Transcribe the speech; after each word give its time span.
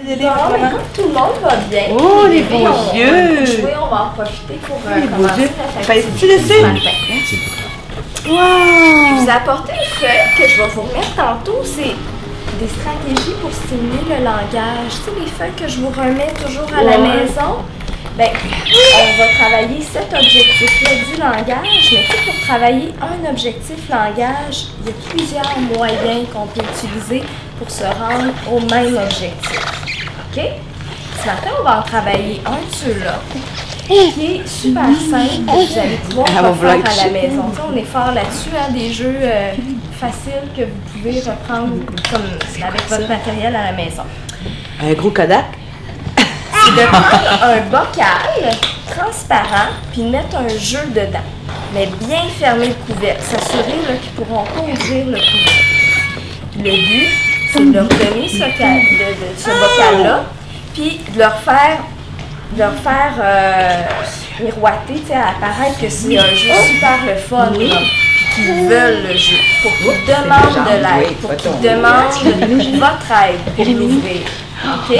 mais 0.00 0.16
comme 0.16 0.80
tout 0.94 1.02
le 1.02 1.12
monde 1.14 1.36
va 1.42 1.56
bien. 1.68 1.82
Oh, 1.92 2.26
les 2.26 2.42
bébés 2.42 2.64
beaux 2.64 2.94
yeux. 2.94 3.74
on 3.82 3.94
va 3.94 4.04
en 4.04 4.08
profiter 4.10 4.54
pour 4.66 4.80
euh, 4.86 4.94
Les 4.94 5.06
beaux 5.06 5.16
commencer 5.16 5.42
yeux. 5.42 6.04
tu 6.18 6.26
le 6.26 6.38
sais. 6.38 6.62
Je 8.24 9.14
vous 9.14 9.26
ai 9.26 9.30
apporté 9.30 9.72
une 9.72 9.90
feuille 10.00 10.34
que 10.38 10.48
je 10.48 10.62
vais 10.62 10.68
vous 10.68 10.82
remettre 10.82 11.14
tantôt. 11.14 11.60
C'est 11.64 11.94
des 12.58 12.68
stratégies 12.68 13.36
pour 13.42 13.52
stimuler 13.52 14.18
le 14.18 14.24
langage. 14.24 14.88
Tu 14.88 14.96
sais, 14.96 15.20
les 15.20 15.26
feuilles 15.26 15.56
que 15.60 15.68
je 15.68 15.80
vous 15.80 15.88
remets 15.90 16.32
toujours 16.42 16.72
à 16.74 16.84
la 16.84 16.98
maison. 16.98 17.58
Ben, 18.16 18.28
on 18.28 19.18
va 19.18 19.28
travailler 19.38 19.80
cet 19.80 20.12
objectif-là 20.12 20.90
du 20.96 21.18
langage, 21.20 21.92
mais 21.92 22.04
pour 22.26 22.40
travailler 22.46 22.92
un 23.00 23.30
objectif 23.30 23.88
langage, 23.88 24.66
il 24.80 24.86
y 24.88 24.90
a 24.90 24.94
plusieurs 25.08 25.58
moyens 25.76 26.28
qu'on 26.32 26.46
peut 26.46 26.60
utiliser 26.60 27.22
pour 27.58 27.70
se 27.70 27.84
rendre 27.84 28.32
au 28.50 28.60
même 28.60 28.96
objectif. 28.98 29.60
OK? 30.36 30.42
Ce 31.22 31.26
matin, 31.26 31.50
on 31.60 31.64
va 31.64 31.78
en 31.78 31.82
travailler 31.82 32.42
un 32.44 32.50
de 32.50 32.74
ceux-là, 32.74 33.18
qui 33.88 33.94
est 34.36 34.46
super 34.46 34.84
simple, 35.10 35.46
que 35.46 35.72
vous 35.72 35.78
allez 35.78 35.96
pouvoir 36.08 36.26
Ah, 36.36 36.50
vlog. 36.50 36.82
à 36.84 37.04
la 37.06 37.10
maison. 37.12 37.44
Tu 37.50 37.56
sais, 37.56 37.62
on 37.72 37.76
est 37.76 37.84
fort 37.84 38.12
là-dessus, 38.12 38.50
hein, 38.54 38.72
des 38.72 38.92
jeux 38.92 39.16
euh, 39.22 39.52
faciles 39.98 40.48
que 40.54 40.62
vous 40.62 40.98
pouvez 40.98 41.18
reprendre 41.20 41.76
comme 42.10 42.62
avec 42.62 42.88
votre 42.88 43.08
matériel 43.08 43.56
à 43.56 43.70
la 43.70 43.72
maison. 43.72 44.02
Un 44.82 44.92
gros 44.94 45.10
Kodak? 45.10 45.46
C'est 46.64 46.72
de 46.82 46.86
prendre 46.86 47.42
un 47.44 47.60
bocal 47.70 48.56
transparent 48.94 49.70
puis 49.92 50.02
mettre 50.02 50.36
un 50.36 50.48
jeu 50.58 50.80
dedans. 50.94 51.18
Mais 51.74 51.86
bien 52.06 52.22
fermer 52.38 52.68
le 52.68 52.74
couvercle. 52.94 53.22
S'assurer 53.22 53.64
qu'ils 54.02 54.20
ne 54.20 54.24
pourront 54.26 54.44
pas 54.44 54.60
ouvrir 54.60 55.06
le 55.06 55.12
couvercle. 55.18 56.58
Le 56.58 56.70
but, 56.70 57.08
c'est 57.52 57.60
de 57.70 57.72
leur 57.74 57.88
donner 57.88 58.28
ce, 58.28 58.38
ca- 58.38 58.48
de- 58.48 59.14
de- 59.14 59.36
ce 59.36 59.48
bocal-là, 59.50 60.24
puis 60.74 61.00
de 61.14 61.18
leur 61.18 61.38
faire, 61.40 61.78
de 62.52 62.58
leur 62.58 62.74
faire 62.74 63.14
euh, 63.20 63.82
miroiter, 64.40 65.02
apparaître 65.14 65.80
que 65.80 65.88
c'est 65.88 66.18
un 66.18 66.34
jeu 66.34 66.50
super 66.68 66.98
le 67.06 67.16
fun, 67.16 67.52
qu'ils 68.34 68.68
veulent 68.68 69.02
le 69.08 69.16
jeu, 69.16 69.36
pour 69.62 69.72
qu'ils 69.78 70.06
demandent 70.06 70.66
de 70.66 70.76
l'aide, 70.82 71.16
pour 71.22 71.36
qu'ils 71.36 71.60
demandent 71.62 72.12
votre 72.78 73.12
aide 73.24 73.54
pour 73.56 73.64
l'ouvrir. 73.64 74.20
OK? 74.64 74.96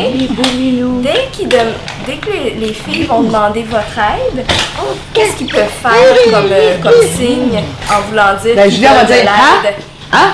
Dès, 1.03 1.29
dem- 1.47 1.75
dès 2.07 2.17
que 2.17 2.31
les, 2.31 2.51
les 2.55 2.73
filles 2.75 3.05
vont 3.05 3.23
demander 3.23 3.63
votre 3.65 3.97
aide, 3.99 4.45
qu'est-ce 5.15 5.37
qu'ils 5.37 5.47
peuvent 5.53 5.69
faire 5.81 5.91
comme, 6.33 6.51
euh, 6.53 6.79
comme 6.83 6.93
signe 7.17 7.61
en 7.91 8.01
voulant 8.09 8.35
dire 8.43 8.57
Ben, 8.57 8.65
qu'ils 8.65 8.75
Julien 8.77 8.93
va 8.95 9.05
veulent 9.05 9.09
de 9.23 9.92
l'aide? 10.13 10.19
Ah! 10.21 10.33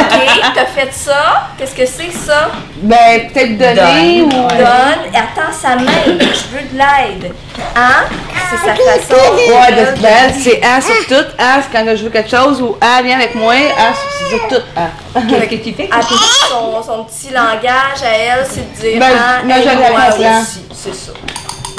OK, 0.00 0.52
t'as 0.54 0.66
fait 0.66 0.92
ça. 0.92 1.48
Qu'est-ce 1.58 1.74
que 1.74 1.86
c'est 1.86 2.10
ça? 2.12 2.50
Ben, 2.82 3.28
peut-être 3.32 3.58
donner 3.58 4.22
ou. 4.22 4.28
Donne. 4.28 5.12
Et 5.12 5.16
attends 5.16 5.52
sa 5.52 5.76
main. 5.76 5.90
Je 6.06 6.56
veux 6.56 6.62
de 6.72 6.78
l'aide. 6.78 7.32
Hein? 7.76 8.04
C'est 8.50 8.56
sa 8.58 8.74
façon. 8.74 9.22
Ouais, 9.34 9.72
de- 9.72 9.96
de, 9.96 10.02
ben, 10.02 10.32
c'est 10.38 10.60
A 10.62 10.80
sur 10.80 11.06
tout. 11.06 11.26
A, 11.38 11.60
c'est 11.62 11.70
quand 11.72 11.84
je 11.96 12.04
veux 12.04 12.10
quelque 12.10 12.30
chose. 12.30 12.60
Ou 12.62 12.76
A, 12.80 13.02
viens 13.02 13.16
avec 13.18 13.34
moi. 13.34 13.52
A, 13.54 13.92
c'est 14.30 14.48
tout. 14.54 14.62
A. 14.76 15.20
Qu'est-ce 15.28 15.46
que 15.46 15.54
tu 15.68 15.74
fais? 15.74 15.88
Elle 15.92 16.06
peut- 16.06 16.14
son, 16.48 16.82
son 16.82 17.04
petit 17.04 17.32
langage 17.32 18.02
à 18.04 18.08
elle, 18.16 18.46
c'est 18.48 18.60
de 18.72 18.90
dire 18.90 19.00
Ben, 19.00 19.12
ah, 19.16 19.42
moi, 19.44 19.56
aussi. 20.40 20.60
C'est 20.72 20.94
ça. 20.94 21.12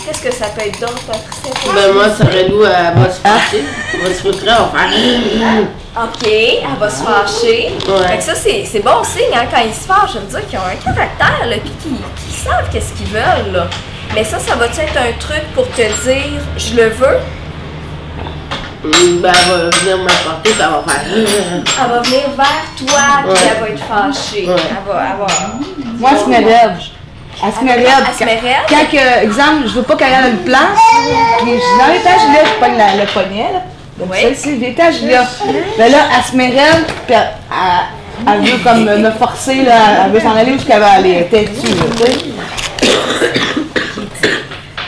Qu'est-ce 0.06 0.22
que 0.22 0.34
ça 0.34 0.48
peut 0.48 0.62
être 0.66 0.80
d'autre, 0.80 1.02
Patricia? 1.06 1.72
Ben 1.76 1.94
moi, 1.94 2.06
Sarah-Lou, 2.10 2.64
elle 2.66 3.00
va 3.02 3.10
se 3.12 3.20
fâcher. 3.20 3.64
Elle 3.94 4.00
va 4.02 4.14
se 4.14 4.24
va 4.24 4.34
faire... 4.34 5.64
OK, 6.04 6.28
elle 6.28 6.80
va 6.80 6.90
se 6.90 7.04
fâcher. 7.04 7.74
Ouais. 7.88 8.08
Fait 8.08 8.18
que 8.18 8.24
ça, 8.24 8.36
c'est 8.36 8.66
c'est 8.66 8.80
bon 8.80 9.04
signe 9.04 9.34
hein, 9.36 9.46
quand 9.52 9.62
ils 9.66 9.74
se 9.74 9.82
fâchent. 9.86 10.14
Ça 10.14 10.20
veut 10.20 10.28
dire 10.28 10.48
qu'ils 10.48 10.58
ont 10.60 10.62
un 10.64 10.76
caractère, 10.94 11.46
là, 11.48 11.56
puis 11.58 11.72
qu'ils 11.82 12.36
savent 12.36 12.70
qu'est-ce 12.72 12.94
qu'ils 12.94 13.08
veulent. 13.08 13.52
Là. 13.54 13.68
Mais 14.16 14.24
ça, 14.24 14.40
ça 14.40 14.56
va 14.56 14.66
être 14.68 14.80
un 14.80 15.12
truc 15.20 15.44
pour 15.54 15.68
te 15.70 15.82
dire 15.82 16.42
je 16.58 16.76
le 16.76 16.90
veux? 16.90 17.18
Hum, 18.84 19.22
Ben, 19.22 19.32
elle 19.46 19.52
va 19.52 19.70
venir 19.70 19.98
m'apporter, 20.00 20.50
puis 20.50 20.54
elle 20.60 20.70
va 20.70 20.84
faire... 20.88 21.02
Elle 21.06 21.92
va 21.92 22.02
venir 22.02 22.22
vers 22.36 22.66
toi, 22.78 23.02
puis 23.24 23.32
Ouais. 23.32 23.52
elle 23.56 23.62
va 23.62 23.70
être 23.70 23.84
fâchée. 23.84 24.48
Ouais. 24.48 24.56
Elle 24.70 24.92
va, 24.94 25.04
elle 25.12 25.20
va... 25.20 25.28
Moi, 26.00 26.12
met 26.28 26.38
raide. 26.38 26.78
Elle 27.44 27.54
se 27.54 27.64
met 27.64 27.74
raide. 27.74 27.88
Elle 28.08 28.14
se 28.18 28.24
met 28.24 28.40
raide? 28.40 28.66
Quand, 28.70 29.22
exemple, 29.24 29.64
je 29.68 29.72
veux 29.74 29.84
pas 29.84 29.96
qu'elle 29.96 30.12
ait 30.14 30.30
une 30.30 30.38
place, 30.40 30.80
puis 31.42 31.52
je- 31.52 31.80
dans 31.80 31.92
l'étage 31.94 32.22
là, 32.34 32.40
je 32.46 32.60
pogne 32.60 32.78
la- 32.78 32.96
le 33.04 33.06
poignet, 33.12 33.50
là. 33.54 33.60
Donc, 33.98 34.10
Oui. 34.12 34.18
celle-ci, 34.22 34.60
là. 35.06 35.24
Ben 35.78 35.92
là, 35.92 35.98
elle 36.18 36.24
se 36.24 36.36
met 36.36 36.48
raide, 36.50 36.86
puis 37.08 37.16
elle, 37.16 37.30
elle- 37.52 38.34
elle 38.34 38.42
veut 38.42 38.58
comme 38.64 38.84
me 38.86 39.12
forcer, 39.12 39.64
là. 39.64 39.76
Elle 40.06 40.12
veut 40.12 40.20
s'en 40.20 40.36
aller 40.36 40.52
où 40.54 40.60
ce 40.60 40.66
qu'elle 40.66 40.80
va 40.80 40.92
aller. 40.92 41.28
Elle 41.32 41.48
sais. 41.62 42.18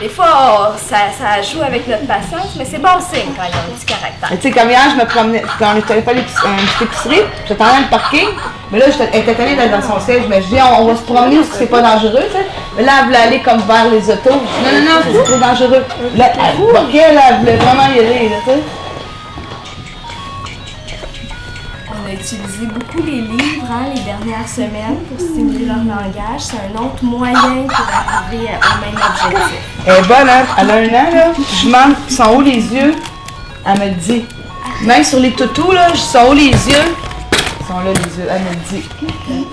Des 0.02 0.09
fois, 0.09 0.75
ça, 0.90 0.97
ça 1.18 1.41
joue 1.41 1.62
avec 1.62 1.88
notre 1.88 2.06
patience, 2.06 2.56
mais 2.58 2.66
c'est 2.70 2.78
bon 2.80 3.00
signe 3.00 3.31
quand 3.38 3.44
ils 3.47 3.56
ont 3.56 3.72
un 3.74 3.75
petit 3.78 3.85
caractère. 3.85 4.28
Mais 4.31 4.38
Tu 4.38 4.41
sais, 4.44 4.52
comme 4.52 4.70
hier, 4.70 4.81
je 4.91 4.96
me 5.02 5.06
promenais, 5.09 5.44
quand 5.58 5.68
on 5.74 5.78
était 5.80 5.94
allé 5.94 6.02
faire 6.02 6.14
l'épic- 6.14 6.35
un 6.46 6.56
petit 6.66 6.84
épicerie, 6.84 7.22
j'étais 7.47 7.64
dans 7.64 7.78
le 7.78 7.90
parking, 7.90 8.28
mais 8.73 8.79
là, 8.79 8.85
elle 9.13 9.19
était 9.19 9.39
allée 9.39 9.56
dans 9.56 9.81
son 9.84 10.03
siège, 10.03 10.23
mais 10.28 10.41
je 10.41 10.47
dis, 10.47 10.56
on, 10.59 10.81
on 10.81 10.85
va 10.88 10.95
se 10.95 11.03
promener 11.03 11.35
parce 11.35 11.50
que 11.50 11.57
c'est 11.59 11.67
pas 11.67 11.84
dangereux, 11.84 12.23
tu 12.25 12.38
sais. 12.38 12.47
Mais 12.75 12.84
là, 12.84 12.94
elle 13.00 13.06
voulait 13.06 13.17
aller 13.17 13.39
comme 13.39 13.59
vers 13.59 13.88
les 13.91 14.09
autos. 14.09 14.31
Non, 14.31 14.72
non, 14.73 14.81
non, 14.84 15.01
c'est 15.03 15.23
trop 15.23 15.38
dangereux. 15.38 15.85
Là, 16.16 16.31
elle 16.34 16.39
là, 16.39 17.22
elle 17.29 17.38
voulait 17.38 17.56
vraiment 17.57 17.94
y 17.95 18.00
aller, 18.00 18.31
tu 18.44 18.51
sais. 18.51 18.59
On 21.88 22.09
a 22.09 22.13
utilisé 22.13 22.66
beaucoup 22.66 23.06
les 23.06 23.22
livres 23.22 23.67
hein, 23.69 23.91
les 23.94 24.01
dernières 24.01 24.50
semaines 24.50 24.97
pour 25.07 25.19
stimuler 25.23 25.66
leur 25.66 25.78
langage. 25.78 26.40
C'est 26.40 26.57
un 26.57 26.81
autre 26.81 27.03
moyen 27.03 27.67
pour 27.67 27.85
arriver 27.95 28.50
au 28.57 28.75
même 28.81 28.97
objectif. 28.97 29.59
Elle 29.85 29.97
est 29.97 30.07
bonne, 30.07 30.29
hein? 30.29 30.45
Elle 30.57 30.72
a 30.72 30.73
un 30.73 30.88
an, 30.88 31.11
là. 31.13 31.25
Je 31.61 31.66
demande, 31.67 31.94
sont 32.09 32.38
où 32.38 32.41
les 32.41 32.55
yeux? 32.55 32.95
Elle 33.67 33.79
me 33.79 33.90
dit. 33.91 34.25
Même 34.81 35.03
sur 35.03 35.19
les 35.19 35.31
toutous, 35.31 35.72
là, 35.73 35.90
sont 35.94 36.29
où 36.31 36.34
les 36.34 36.50
yeux? 36.50 36.95
Ils 37.63 37.68
sont 37.68 37.79
là, 37.79 37.91
les 37.94 38.18
yeux. 38.18 38.28
Elle 38.29 38.41
me 38.41 38.50
le 38.50 38.56
dit. 38.69 38.90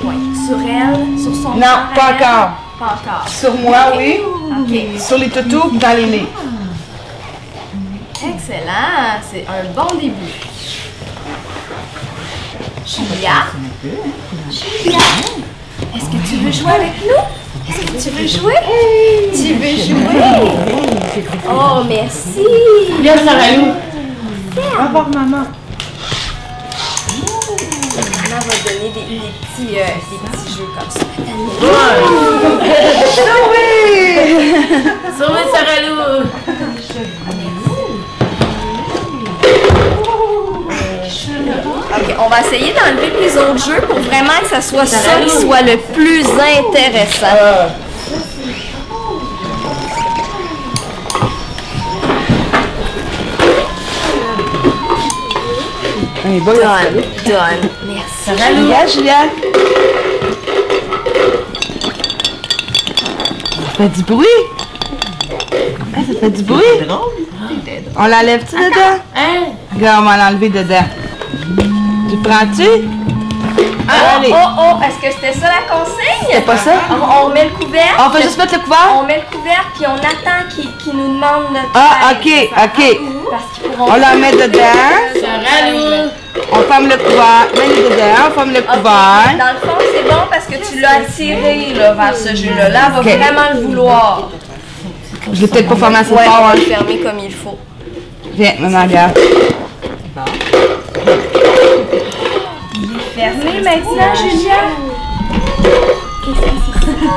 Ouais. 0.02 0.46
Sur 0.46 0.58
elle, 0.68 1.18
sur 1.18 1.34
son 1.34 1.50
Non, 1.50 1.76
pas 1.94 2.08
elle? 2.10 2.14
encore. 2.16 2.50
Pas 2.78 2.98
encore. 3.00 3.28
Sur 3.28 3.54
moi, 3.56 3.92
oui. 3.96 4.20
OK. 4.58 5.00
Sur 5.00 5.18
les 5.18 5.28
toutous, 5.28 5.70
dans 5.78 5.96
les 5.96 6.06
lits. 6.06 6.26
Excellent. 8.22 9.20
C'est 9.30 9.46
un 9.48 9.72
bon 9.74 9.94
début. 9.94 10.14
Julia? 12.86 13.44
Julia? 14.50 14.98
Est-ce 15.94 16.04
que 16.06 16.28
tu 16.28 16.36
veux 16.36 16.50
jouer 16.52 16.72
avec 16.72 16.92
nous? 17.04 17.72
Est-ce 17.72 17.86
que 17.86 18.10
tu 18.10 18.16
veux 18.16 18.26
jouer? 18.26 18.54
Tu 19.32 19.54
veux 19.54 19.76
jouer? 19.76 20.20
Oh, 21.48 21.82
merci. 21.88 22.44
Viens, 23.00 23.16
Sarah-Lou. 23.16 23.66
Au 24.56 24.86
revoir, 24.86 25.08
maman. 25.14 25.44
Va 28.40 28.70
donner 28.70 28.88
des, 28.90 29.00
des 29.02 29.20
petits, 29.20 29.78
euh, 29.78 29.84
des 30.10 30.18
petits 30.30 30.52
jeux 30.56 30.70
comme 30.78 30.90
ça. 30.90 31.00
Sauvez 35.18 35.46
Sarah-Lou. 35.52 35.98
OK, 41.92 42.14
on 42.18 42.28
va 42.28 42.40
essayer 42.40 42.72
d'enlever 42.72 43.10
les 43.20 43.36
autres 43.36 43.64
jeux 43.64 43.80
pour 43.86 43.98
vraiment 43.98 44.38
que 44.42 44.48
ça 44.48 44.62
soit 44.62 44.86
ça 44.86 45.20
qui 45.22 45.30
soit 45.42 45.62
le 45.62 45.76
plus 45.92 46.24
intéressant. 46.24 47.70
Est 56.26 56.40
bonne. 56.40 56.56
Donne, 56.56 57.02
donne. 57.26 57.69
Merci. 58.26 58.54
Julia, 58.54 58.86
Julia. 58.86 59.14
Ça 63.56 63.70
fait 63.76 63.88
du 63.88 64.02
bruit. 64.02 64.26
Ah, 65.94 65.98
ça 66.06 66.20
fait 66.20 66.30
du 66.30 66.42
bruit. 66.42 66.62
On 67.96 68.06
l'enlève-tu 68.06 68.54
dedans? 68.56 68.98
Hein? 69.16 69.52
Regarde, 69.74 70.04
on 70.04 70.08
va 70.08 70.16
l'enlever 70.16 70.48
dedans. 70.48 70.84
Tu 72.10 72.16
prends-tu? 72.18 72.68
Allez. 73.88 74.30
Oh, 74.32 74.48
oh, 74.58 74.76
est-ce 74.84 74.98
que 75.08 75.12
c'était 75.14 75.32
ça 75.38 75.46
la 75.48 75.74
consigne? 75.74 76.28
C'est 76.32 76.44
pas 76.46 76.56
ça? 76.56 76.72
On, 76.90 76.94
on 76.94 77.28
remet 77.28 77.44
le 77.44 77.50
couvercle. 77.50 77.94
On 77.98 78.10
fait 78.10 78.22
juste 78.22 78.38
mettre 78.38 78.54
le 78.54 78.60
couvert? 78.60 78.96
On 79.00 79.02
met 79.04 79.16
le 79.16 79.36
couvercle 79.36 79.66
puis 79.74 79.84
on 79.88 79.96
attend 79.96 80.48
qu'ils 80.48 80.92
nous 80.96 81.08
demandent 81.14 81.52
notre 81.52 81.70
Ah, 81.74 82.12
aide. 82.12 82.18
ok, 82.20 82.28
ok. 82.52 82.98
Parce 83.30 83.44
qu'ils 83.58 83.70
pourront 83.72 83.90
On 83.92 83.96
la 83.96 84.14
met 84.14 84.32
dedans. 84.32 84.60
Sarah-Lou. 85.20 86.10
On 86.52 86.60
ferme 86.62 86.88
le 86.88 86.96
couvert. 86.96 87.46
Mets-le 87.54 87.82
dedans. 87.90 88.28
On 88.28 88.30
ferme 88.32 88.52
le 88.52 88.62
couvert. 88.62 89.36
Dans 89.38 89.52
le 89.52 89.60
fond, 89.68 89.78
c'est 89.94 90.08
bon 90.08 90.20
parce 90.30 90.46
que 90.46 90.54
tu 90.54 90.80
l'as 90.80 90.96
attiré 91.02 91.74
là, 91.74 91.92
vers 91.94 92.16
ce 92.16 92.34
jeu-là. 92.34 92.68
Là, 92.68 92.80
elle 92.86 92.92
va 92.92 93.00
Ok. 93.00 93.06
vraiment 93.18 93.48
le 93.54 93.60
vouloir. 93.66 94.28
Je 95.32 95.40
l'ai 95.42 95.46
peut-être 95.48 95.68
pas 95.68 95.76
fermé 95.76 95.98
assez 95.98 96.12
Ouais, 96.12 96.24
on 96.26 96.30
fort. 96.30 96.40
va 96.42 96.48
hein. 96.50 96.54
le 96.56 96.60
fermer 96.62 96.98
comme 96.98 97.18
il 97.18 97.32
faut. 97.32 97.58
Viens, 98.34 98.52
maman, 98.60 98.82
regarde. 98.84 99.18
Fermé 103.14 103.60
maintenant, 103.62 104.14
Julia. 104.14 104.60
Qu'est-ce 106.24 106.40
que 106.40 106.46
c'est 106.46 107.06
ça? 107.06 107.10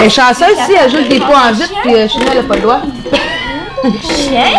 Elle 0.00 0.06
est 0.06 0.10
chanceuse 0.10 0.56
si 0.66 0.72
elle 0.74 0.90
joue 0.90 1.08
des 1.08 1.20
points 1.20 1.48
en 1.50 1.52
vite, 1.52 1.72
puis 1.82 1.94
euh, 1.94 2.06
n'a 2.34 2.42
pas 2.42 2.54
le 2.56 2.60
droit. 2.60 2.80
Chien, 4.02 4.50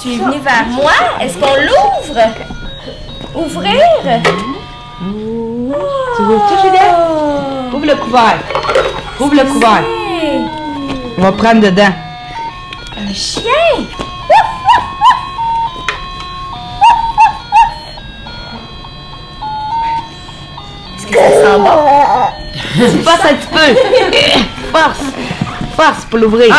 tu 0.00 0.12
es 0.12 0.16
venu 0.18 0.38
vers 0.38 0.66
moi? 0.70 0.92
Est-ce 1.20 1.36
qu'on 1.38 1.54
l'ouvre? 1.54 2.20
Ouvrir? 3.34 3.82
Tu 6.16 6.22
veux 6.22 6.38
tout, 6.48 6.58
Julien? 6.62 6.90
Ouvre 7.72 7.86
le 7.86 7.96
couvert. 7.96 8.38
Ouvre 9.20 9.34
le 9.34 9.44
couvert. 9.44 9.82
On 11.18 11.22
va 11.22 11.32
prendre 11.32 11.60
dedans. 11.60 11.92
Un 12.96 13.12
chien! 13.12 13.42
Est-ce 20.96 21.06
que 21.06 21.14
ça 21.14 21.28
sent 21.28 21.58
bon? 21.58 23.02
Force 23.04 23.24
un 23.24 23.34
petit 23.34 23.48
peu. 23.52 23.66
Force. 24.78 25.02
Force 25.76 26.04
pour 26.06 26.18
l'ouvrir. 26.18 26.54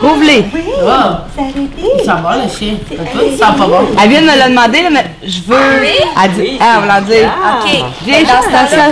Rouvre. 0.00 0.14
Rouvre-les. 0.14 0.44
Wow. 0.82 1.44
Il 1.78 2.04
sent 2.04 2.10
bon 2.22 2.42
le 2.42 2.48
chien. 2.48 2.74
Tu 2.88 3.36
sens 3.36 3.56
pas 3.56 3.66
bon. 3.66 3.86
Elle 4.02 4.08
vient 4.08 4.20
de 4.22 4.26
me 4.26 4.44
le 4.44 4.50
demander, 4.50 4.82
là, 4.82 4.90
mais 4.90 5.06
je 5.22 5.40
veux. 5.46 5.80
Oui? 5.80 5.98
Elle 6.22 6.32
dit. 6.32 6.58
Ah, 6.60 6.76
on 6.78 6.80
va 6.80 6.86
leur 6.86 7.02
dire. 7.02 7.28
OK. 7.28 7.84
Viens, 8.04 8.22
Dans 8.22 8.28
ce 8.28 8.48
juste 8.48 8.50
ça. 8.50 8.66
Ça 8.68 8.88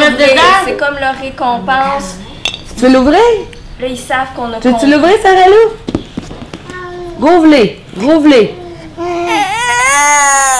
la 0.00 0.10
dedans. 0.10 0.42
C'est 0.64 0.76
comme 0.76 0.96
leur 1.00 1.14
récompense. 1.20 2.16
Tu 2.76 2.82
veux 2.84 2.92
l'ouvrir? 2.92 3.18
Là, 3.80 3.86
ils 3.86 3.96
savent 3.98 4.28
qu'on 4.34 4.52
a 4.52 4.60
Tu 4.60 4.70
compris. 4.70 4.90
l'ouvrir, 4.90 5.14
Sarah 5.22 5.48
Lou? 5.48 7.26
Rouvre-les. 7.26 7.80
Rouvre-les. 8.00 8.54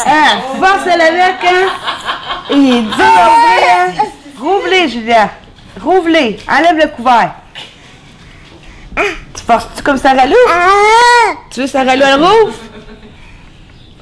Ah, 0.07 0.39
force 0.61 0.87
avec, 0.87 1.45
hein? 1.45 1.69
Il 2.51 2.87
hein? 2.99 4.03
Rouvre-les, 4.41 4.89
Julia. 4.89 5.31
Rouvre-les. 5.83 6.39
Enlève 6.49 6.77
le 6.77 6.87
couvert. 6.89 7.33
Tu 9.35 9.45
forces-tu 9.45 9.83
comme 9.83 9.99
Sarah 9.99 10.27
Lou? 10.27 10.35
Tu 11.51 11.61
veux 11.61 11.67
Sarah 11.67 11.97
Lou, 11.97 12.03
elle 12.05 12.23
rouvre? 12.23 12.55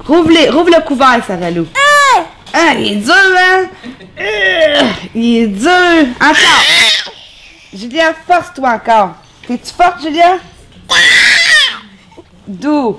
Rouvre-les. 0.05 0.49
Rouvre 0.49 0.69
le 0.69 0.81
couvert, 0.81 1.21
Sarah 1.25 1.51
Lou. 1.51 1.67
Ah, 2.53 2.73
il 2.77 2.93
est 2.93 2.95
dur, 2.95 3.13
hein? 3.13 3.67
Il 5.13 5.37
est 5.43 5.47
dur. 5.47 6.05
Encore. 6.19 6.63
Julia, 7.73 8.13
force-toi 8.27 8.69
encore. 8.69 9.09
T'es-tu 9.47 9.73
forte, 9.73 10.01
Julia? 10.01 10.37
D'où? 12.47 12.97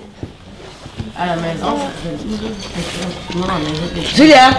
À 1.19 1.27
la 1.27 1.37
maison, 1.37 1.79
Julia, 4.15 4.51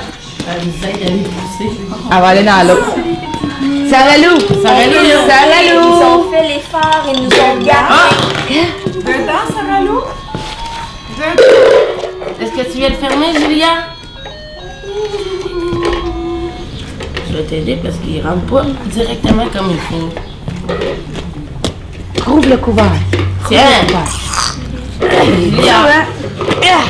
elle 0.49 2.21
va 2.21 2.27
aller 2.27 2.43
dans 2.43 2.67
l'eau. 2.67 2.79
Sarah 3.89 4.17
Lou! 4.17 4.39
Sarah 4.61 4.85
Lou. 4.85 5.01
Sarah 5.27 5.63
Ils 5.63 5.73
Lou! 5.73 5.81
ont 5.81 6.31
fait 6.31 6.47
l'effort, 6.47 7.03
ils 7.13 7.21
nous 7.23 7.29
ont 7.29 7.57
gardés. 7.63 8.67
Est-ce 12.39 12.51
que 12.51 12.71
tu 12.71 12.77
viens 12.77 12.89
de 12.89 12.95
fermer, 12.95 13.33
Julia? 13.39 13.67
Je 17.29 17.37
vais 17.37 17.43
t'aider 17.43 17.75
parce 17.83 17.95
qu'il 17.97 18.21
rentre 18.25 18.41
pas 18.45 18.63
directement 18.87 19.45
comme 19.47 19.71
il 19.71 19.79
faut. 19.79 20.09
Rouvre 22.29 22.49
le 22.49 22.57
couvert. 22.57 22.91
Tiens! 23.47 23.61
Julia! 25.01 25.73
hein? 25.87 26.05
Ah! 26.63 26.85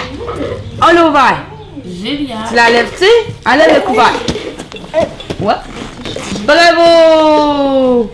On 0.89 0.93
l'a 0.93 1.07
ouvert. 1.09 1.37
Julia! 1.85 2.35
Tu 2.49 2.55
l'enlèves-tu? 2.55 3.05
Enlève 3.45 3.73
le 3.75 3.81
couvert. 3.81 4.13
Ouais. 5.41 5.55
Bravo! 6.49 8.09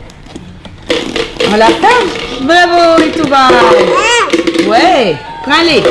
On 1.48 1.56
la 1.56 1.68
ferme? 1.68 2.10
Bravo, 2.42 3.02
ouvert. 3.24 3.64
Ouais. 4.68 5.16
Prends-les. 5.44 5.82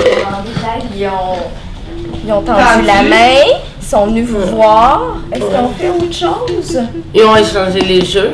Ils 0.95 1.07
ont, 1.07 1.39
ils 2.23 2.31
ont 2.31 2.43
tendu 2.43 2.87
la 2.87 3.03
main, 3.03 3.45
ils 3.81 3.87
sont 3.87 4.09
venus 4.09 4.29
vous 4.29 4.57
voir. 4.57 5.17
Est-ce 5.33 5.41
qu'on 5.41 5.69
fait 5.71 5.89
autre 5.89 6.13
chose? 6.13 6.83
Ils 7.15 7.25
ont 7.25 7.35
échangé 7.35 7.81
les 7.81 8.05
jeux 8.05 8.31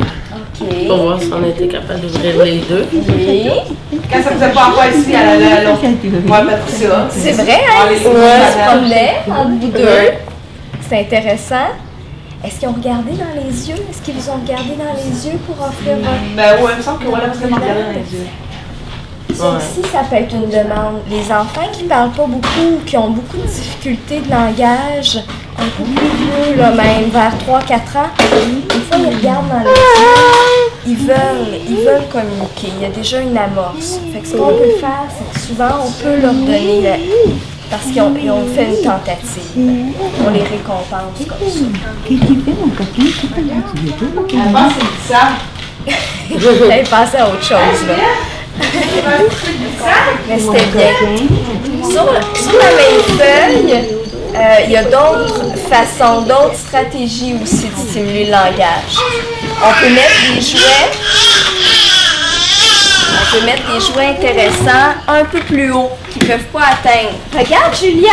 pour 0.59 0.97
OK. 0.97 1.03
voir 1.03 1.21
si 1.21 1.31
on 1.33 1.49
était 1.49 1.69
capable 1.69 2.01
d'ouvrir 2.01 2.45
les 2.45 2.59
deux. 2.69 2.89
Oui. 2.93 3.49
Quand 4.13 4.23
ça 4.25 4.31
faisait 4.33 4.51
pas 4.51 4.65
encore 4.71 4.87
ici, 4.93 5.15
à 5.15 5.37
la 5.37 5.63
l'autre. 5.63 5.83
Moi, 6.27 6.39
Patricia. 6.39 7.07
C'est 7.11 7.33
vrai, 7.33 7.61
hein? 7.65 7.87
On 7.89 7.97
se 7.97 8.69
promenait 8.71 9.23
entre 9.29 9.51
vous 9.51 9.69
deux. 9.69 10.11
C'est 10.89 10.99
intéressant. 10.99 11.69
Est-ce 12.43 12.59
qu'ils 12.59 12.69
ont 12.69 12.73
regardé 12.73 13.13
dans 13.13 13.35
les 13.35 13.69
yeux? 13.69 13.77
Est-ce 13.91 14.01
qu'ils 14.01 14.15
vous 14.15 14.31
ont 14.31 14.41
regardé 14.43 14.71
dans 14.71 14.95
les 14.97 15.27
yeux 15.27 15.39
pour 15.47 15.57
offrir 15.63 15.97
votre... 15.97 16.35
Ben 16.35 16.63
ouais, 16.63 16.71
il 16.73 16.79
me 16.79 16.83
semble 16.83 17.05
que 17.05 17.09
voilà, 17.09 17.27
parce 17.27 17.41
m'en 17.41 17.57
regardais 17.57 17.83
dans 17.83 17.91
les 17.91 18.15
yeux. 18.15 18.27
Ça 19.35 19.51
aussi, 19.57 19.83
ça 19.93 20.01
peut 20.09 20.17
être 20.17 20.35
une 20.35 20.49
demande. 20.49 21.01
Les 21.09 21.31
enfants 21.31 21.69
qui 21.73 21.85
parlent 21.85 22.11
pas 22.13 22.27
beaucoup 22.27 22.77
ou 22.77 22.81
qui 22.87 22.97
ont 22.97 23.11
beaucoup 23.11 23.37
de 23.37 23.47
difficultés 23.47 24.21
de 24.21 24.31
langage, 24.31 25.19
un 25.59 25.65
peu 25.65 25.85
plus 25.85 25.95
vieux, 25.95 26.57
là, 26.57 26.71
même 26.73 27.11
vers 27.11 27.33
3-4 27.47 27.99
ans, 27.99 28.11
une 28.47 28.81
fois 28.83 28.99
ils 28.99 29.17
regardent 29.17 29.49
dans 29.49 29.61
les 29.61 29.67
yeux, 29.67 30.87
ils 30.87 30.97
veulent, 30.97 31.61
ils 31.69 31.85
veulent 31.85 32.09
communiquer. 32.11 32.73
Il 32.77 32.83
y 32.83 32.87
a 32.87 32.91
déjà 32.91 33.21
une 33.21 33.37
amorce. 33.37 34.01
Fait 34.13 34.21
que 34.21 34.27
ce 34.27 34.37
qu'on 34.37 34.49
peut 34.49 34.79
faire, 34.81 35.07
c'est 35.11 35.33
que 35.33 35.47
souvent, 35.47 35.87
on 35.87 35.91
peut 36.03 36.21
leur 36.21 36.33
donner 36.33 37.01
parce 37.71 37.85
qu'ils 37.85 38.03
ont, 38.03 38.15
fait 38.55 38.65
une 38.65 38.83
tentative. 38.83 39.95
On 40.27 40.31
les 40.31 40.43
récompense 40.43 41.15
comme 41.29 41.39
ça. 41.39 41.65
Avant, 44.49 44.69
c'est 45.07 45.13
ça. 45.13 45.29
J'avais 46.39 46.83
pensé 46.83 47.17
à 47.17 47.29
autre 47.29 47.43
chose, 47.43 47.87
là. 47.87 47.95
Mais 50.29 50.39
c'était 50.39 50.67
bien. 50.67 50.93
Sur, 51.83 52.07
sur 52.35 52.59
la 52.59 52.71
même 52.77 53.01
feuille, 53.19 53.75
euh, 54.35 54.65
il 54.67 54.73
y 54.73 54.77
a 54.77 54.85
d'autres 54.85 55.57
façons, 55.69 56.23
d'autres 56.23 56.57
stratégies 56.57 57.35
aussi 57.43 57.69
de 57.69 57.89
stimuler 57.89 58.25
le 58.27 58.31
langage. 58.33 58.97
On 59.63 59.73
peut 59.81 59.93
mettre 59.93 60.35
des 60.35 60.41
jouets. 60.41 61.30
Peut 63.31 63.47
mettre 63.47 63.63
des 63.73 63.81
jouets 63.81 64.07
intéressants 64.07 64.95
un 65.07 65.25
peu 65.25 65.39
plus 65.39 65.71
haut 65.71 65.91
qu'ils 66.11 66.25
ne 66.25 66.29
peuvent 66.29 66.47
pas 66.53 66.65
atteindre. 66.73 67.15
Regarde, 67.33 67.73
Julia! 67.77 68.11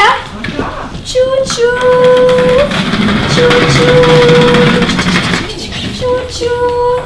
Chou-chou! 1.04 1.64
Chou-chou! 3.34 3.88
Chou-chou! 6.00 7.01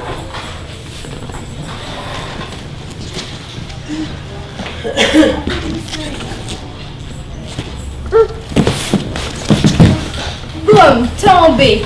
Boum! 10.66 11.08
Tombé! 11.24 11.86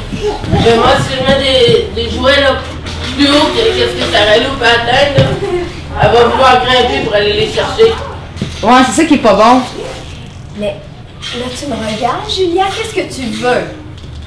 Mais 0.52 0.76
moi, 0.76 0.94
si 1.08 1.18
je 1.18 1.22
mets 1.22 1.40
des, 1.44 2.02
des 2.02 2.10
jouets 2.10 2.42
là, 2.42 2.56
plus 3.16 3.28
haut 3.28 3.50
que 3.54 3.62
qu'est-ce 3.78 3.94
que 3.94 4.12
Sarah 4.12 4.38
Lou 4.38 4.58
peut 4.58 4.66
atteindre, 4.66 5.18
là, 5.20 5.26
elle 6.02 6.12
va 6.12 6.24
pouvoir 6.26 6.64
grimper 6.66 7.00
pour 7.06 7.16
aller 7.16 7.34
les 7.34 7.52
chercher. 7.52 7.94
Ouais, 8.64 8.84
c'est 8.86 9.02
ça 9.02 9.06
qui 9.06 9.16
est 9.16 9.20
pas 9.20 9.34
bon. 9.34 9.62
Mais 10.58 10.76
là, 11.38 11.46
tu 11.58 11.66
me 11.68 11.76
regardes, 11.76 12.30
Julia, 12.30 12.66
qu'est-ce 12.76 12.94
que 12.94 13.14
tu 13.14 13.24
veux? 13.38 13.64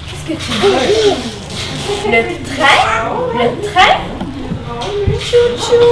Qu'est-ce 0.09 0.27
que 0.29 0.37
tu 0.41 0.53
veux? 0.53 0.79
Le 2.07 2.21
train? 2.45 2.81
Le 3.35 3.47
train? 3.69 3.95
Chou-chou! 5.21 5.83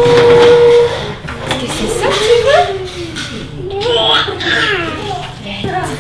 Est-ce 1.48 1.56
que 1.60 1.66
c'est 1.72 1.92
ça 2.00 2.06
que 2.08 2.14
tu 2.14 2.36
veux? 2.44 2.64
Le 3.68 3.80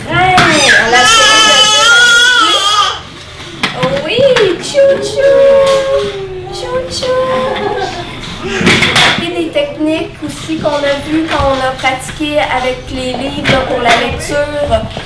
train! 0.06 0.34
On 0.78 0.92
a 0.92 1.02
essayé 1.02 1.36
de 1.46 1.56
dire 2.46 2.66
Oh 3.82 3.86
oui! 4.04 4.20
Chou-chou! 4.62 5.32
Chou-chou! 6.52 7.14
Techniques 9.56 10.16
aussi 10.26 10.58
qu'on 10.58 10.68
a 10.92 10.94
vues 11.08 11.24
quand 11.30 11.44
on 11.52 11.58
a 11.66 11.70
pratiqué 11.82 12.38
avec 12.38 12.78
les 12.92 13.12
livres 13.14 13.50
là, 13.50 13.60
pour 13.68 13.80
la 13.80 13.94
lecture. 14.04 14.36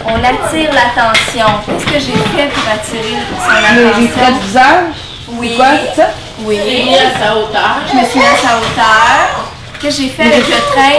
On 0.07 0.19
attire 0.33 0.71
l'attention. 0.73 1.47
Qu'est-ce 1.67 1.87
que 1.87 1.99
j'ai 2.07 2.19
fait 2.35 2.49
pour 2.55 2.67
attirer 2.77 3.17
son 3.39 3.75
Les, 3.75 4.03
les 4.03 4.09
traits 4.11 4.25
attention? 4.25 4.41
du 4.41 4.47
visage? 4.47 4.95
Oui. 5.33 5.53
Quoi, 5.57 5.67
c'est 5.95 6.01
ça? 6.03 6.09
J'ai 6.41 6.45
Oui. 6.47 6.59
mis 6.85 6.95
à 6.97 7.11
sa 7.21 7.37
hauteur. 7.37 7.77
Je 7.93 7.97
me 7.99 8.05
suis 8.05 8.19
mise 8.19 8.29
à 8.29 8.49
sa 8.49 8.57
hauteur. 8.59 9.51
Qu'est-ce 9.81 9.97
que 9.97 10.03
j'ai 10.03 10.09
fait 10.09 10.23
avec 10.25 10.47
le 10.49 10.61
train? 10.73 10.99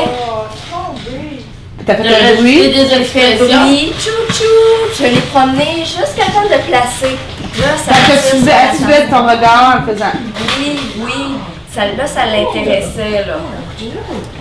T'as 1.86 1.96
fait 1.96 2.04
J'ai 2.04 2.10
un 2.16 2.20
rajouté 2.20 2.42
bruit. 2.42 2.70
des 2.70 2.86
Fait 2.86 3.02
expressions. 3.02 3.62
bruit, 3.64 3.94
chou-chou. 4.00 4.94
Je 5.00 5.04
l'ai 5.04 5.22
promené 5.34 5.78
jusqu'à 5.84 6.26
temps 6.32 6.44
de 6.44 6.62
placer. 6.70 7.18
Là, 7.60 7.68
ça 7.76 7.92
Parce 7.92 8.02
que 8.08 8.30
tu 8.32 8.38
faisais, 8.38 8.52
attention. 8.52 9.10
ton 9.10 9.24
regard 9.28 9.74
en 9.76 9.86
le 9.86 9.94
faisant. 9.94 10.12
Oui, 10.60 10.80
oui. 11.00 11.36
Ça, 11.74 11.86
là, 11.86 12.06
ça 12.06 12.26
l'intéressait, 12.26 13.26
là. 13.26 13.38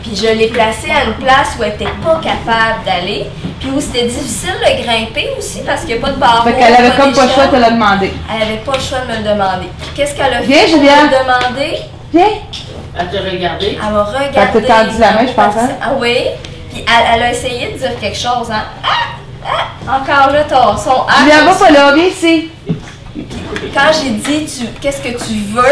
Puis 0.03 0.17
je 0.17 0.27
l'ai 0.37 0.49
placée 0.49 0.91
à 0.91 1.05
une 1.05 1.15
place 1.15 1.51
où 1.59 1.63
elle 1.63 1.75
était 1.75 1.85
pas 2.03 2.17
capable 2.17 2.85
d'aller, 2.85 3.27
puis 3.61 3.71
où 3.71 3.81
c'était 3.81 4.07
difficile 4.07 4.55
de 4.59 4.83
grimper 4.83 5.31
aussi 5.39 5.61
parce 5.65 5.83
qu'il 5.83 5.95
n'y 5.97 6.03
a 6.03 6.07
pas 6.07 6.13
de 6.13 6.19
barreau. 6.19 6.49
Fait 6.49 6.55
qu'elle 6.57 6.75
avait 6.75 6.97
comme 6.97 7.13
pas 7.13 7.27
le 7.27 7.31
choix 7.31 7.47
de 7.47 7.57
le 7.57 7.71
demander. 7.71 8.13
Elle 8.35 8.43
avait 8.49 8.57
pas 8.59 8.73
le 8.75 8.81
choix 8.81 8.99
de 9.01 9.13
me 9.13 9.17
le 9.19 9.23
demander. 9.23 9.69
Puis 9.79 9.91
qu'est-ce 9.95 10.15
qu'elle 10.17 10.35
a 10.35 10.41
Viens, 10.41 10.59
fait 10.59 10.71
pour 10.73 10.79
me 10.81 10.83
Julien. 10.83 11.03
le 11.05 11.49
demander? 11.55 11.79
Viens. 12.13 12.27
À 12.99 13.05
te 13.05 13.17
regarder. 13.17 13.79
Elle 13.87 13.93
m'a 13.93 14.03
regardé. 14.03 14.61
Que 14.61 14.67
t'as 14.67 14.85
tendu 14.85 14.99
la 14.99 15.13
main, 15.13 15.27
je 15.27 15.33
pense, 15.33 15.57
hein? 15.57 15.69
Ah 15.81 15.91
oui. 15.99 16.17
Puis 16.73 16.85
elle, 16.85 17.15
elle 17.15 17.23
a 17.23 17.31
essayé 17.31 17.73
de 17.73 17.79
dire 17.79 17.99
quelque 18.01 18.19
chose, 18.19 18.51
hein? 18.51 18.65
Ah! 18.83 18.89
Ah! 19.47 19.97
Encore 19.97 20.33
là, 20.33 20.43
ton 20.45 20.77
son 20.77 21.05
ah, 21.09 21.13
Viens, 21.25 21.45
va 21.45 21.55
pas 21.55 21.71
là, 21.71 21.93
viens 21.95 22.07
ici. 22.07 22.51
Quand 23.73 23.91
j'ai 23.93 24.11
dit 24.11 24.47
tu 24.47 24.67
qu'est-ce 24.81 25.01
que 25.01 25.11
tu 25.11 25.35
veux, 25.53 25.63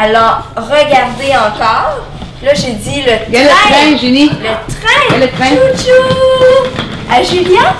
elle 0.00 0.16
a 0.16 0.42
regardé 0.56 1.30
encore. 1.36 2.00
Là, 2.42 2.54
j'ai 2.54 2.72
dit 2.72 3.02
le 3.02 3.12
Viens 3.30 3.42
le 3.42 3.48
train, 3.48 3.68
train. 3.70 3.96
Génie. 3.98 4.30
Le 4.30 4.36
train. 4.74 5.18
Le 5.18 5.28
train. 5.28 5.50
Chouchou. 5.76 6.66
À 7.10 7.22
Julia. 7.22 7.74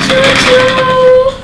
Chouchou. 0.00 1.34